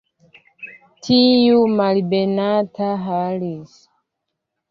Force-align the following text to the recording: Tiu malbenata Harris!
Tiu 1.07 1.59
malbenata 1.81 2.89
Harris! 3.05 3.77